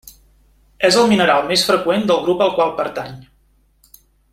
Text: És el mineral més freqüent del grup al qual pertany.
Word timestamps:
És 0.89 0.97
el 1.01 1.05
mineral 1.11 1.45
més 1.51 1.67
freqüent 1.69 2.09
del 2.13 2.25
grup 2.25 2.43
al 2.49 2.57
qual 2.59 2.75
pertany. 2.83 3.15